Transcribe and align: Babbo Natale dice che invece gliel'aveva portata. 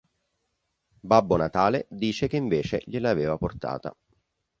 Babbo 1.01 1.35
Natale 1.37 1.85
dice 1.91 2.27
che 2.27 2.35
invece 2.35 2.81
gliel'aveva 2.87 3.37
portata. 3.37 3.95